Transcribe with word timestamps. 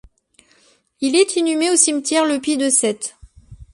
Il 1.01 1.15
est 1.15 1.35
inhumé 1.35 1.69
au 1.69 1.75
cimetière 1.75 2.25
Le 2.25 2.39
Py 2.39 2.57
de 2.57 2.71
Sète. 2.71 3.17